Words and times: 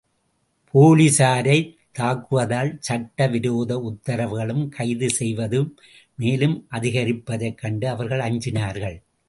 போலிஸாரைத் 0.73 1.75
தாக்குவதால் 1.99 2.77
சட்ட 2.79 3.27
விரோத 3.27 3.77
உத்தரவுகளும், 3.77 4.69
கைது 4.69 5.09
செய்வதும் 5.09 5.79
மேலும் 6.15 6.67
அதிகரிப்பதைக் 6.71 7.57
கண்டு 7.57 7.89
அவர்கள் 7.89 8.19
அஞ்சினார்கள். 8.19 9.03